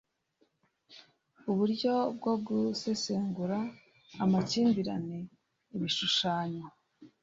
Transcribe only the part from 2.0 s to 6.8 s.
bwo gusesengura amakimbirane ibishushanyo